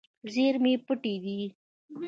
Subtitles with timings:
[0.33, 1.39] زیرمې پټ دي.